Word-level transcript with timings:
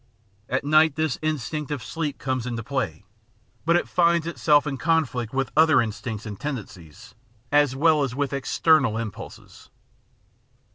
At 0.49 0.63
night 0.63 0.95
this 0.95 1.19
instinct 1.21 1.69
of 1.69 1.83
sleep 1.83 2.17
comes 2.17 2.47
into 2.47 2.63
play, 2.63 3.05
but 3.65 3.75
it 3.75 3.87
finds 3.87 4.25
itself 4.25 4.65
in 4.65 4.79
con 4.79 5.05
flict 5.05 5.31
with 5.31 5.51
other 5.55 5.79
instincts 5.79 6.25
and 6.25 6.39
tendencies, 6.39 7.13
as 7.51 7.75
well 7.75 8.01
as 8.01 8.15
with 8.15 8.33
external 8.33 8.97
impulses. 8.97 9.69